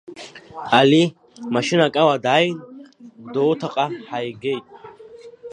Али, 0.79 1.03
машьынак 1.53 1.93
ала 2.01 2.15
дааин 2.23 2.55
Гәдоуҭаҟа 3.23 3.85
ҳаигеит. 4.07 4.65